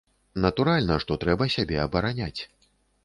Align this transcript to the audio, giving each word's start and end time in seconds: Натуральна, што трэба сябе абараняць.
Натуральна, 0.45 0.95
што 1.05 1.17
трэба 1.25 1.49
сябе 1.57 1.77
абараняць. 1.85 2.37